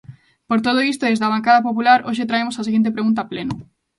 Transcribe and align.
Por 0.49 0.59
todo 0.65 0.79
isto 0.91 1.03
desde 1.05 1.25
a 1.27 1.33
bancada 1.35 1.65
popular 1.67 1.99
hoxe 2.07 2.27
traemos 2.29 2.55
a 2.57 2.65
seguinte 2.67 2.93
pregunta 2.95 3.19
a 3.21 3.29
pleno. 3.31 3.55